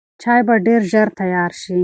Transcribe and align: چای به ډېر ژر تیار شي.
چای 0.21 0.41
به 0.47 0.55
ډېر 0.67 0.81
ژر 0.91 1.07
تیار 1.19 1.51
شي. 1.61 1.79